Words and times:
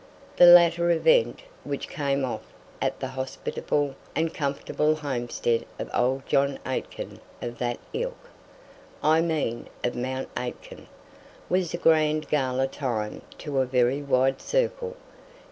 The 0.37 0.47
latter 0.47 0.89
event, 0.89 1.43
which 1.63 1.87
came 1.87 2.25
off 2.25 2.51
at 2.81 2.99
the 2.99 3.09
hospitable 3.09 3.93
and 4.15 4.33
comfortable 4.33 4.95
homestead 4.95 5.63
of 5.77 5.91
old 5.93 6.25
John 6.25 6.57
Aitken 6.65 7.19
of 7.39 7.59
that 7.59 7.77
ilk 7.93 8.17
(I 9.03 9.21
mean 9.21 9.69
of 9.83 9.95
Mount 9.95 10.29
Aitken), 10.35 10.87
was 11.49 11.75
a 11.75 11.77
grand 11.77 12.29
gala 12.29 12.65
time 12.65 13.21
to 13.37 13.59
a 13.59 13.65
very 13.67 14.01
wide 14.01 14.41
circle. 14.41 14.95